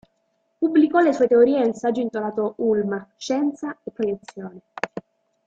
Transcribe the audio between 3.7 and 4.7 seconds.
e proiezione".